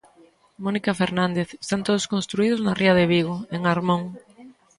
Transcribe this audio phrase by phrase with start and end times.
[0.63, 4.01] Mónica Fernández, están todos construídos na ría de Vigo, en Armón...